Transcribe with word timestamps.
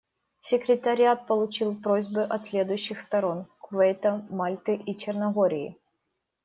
Секретариат 0.39 1.27
получил 1.27 1.75
просьбы 1.75 2.23
от 2.23 2.43
следующих 2.47 3.01
сторон: 3.01 3.45
Кувейта, 3.59 4.25
Мальты 4.31 4.73
и 4.75 4.97
Черногории. 4.97 5.77